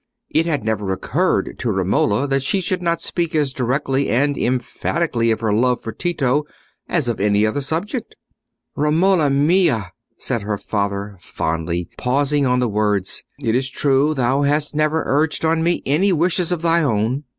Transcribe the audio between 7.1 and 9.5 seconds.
any other subject. "Romola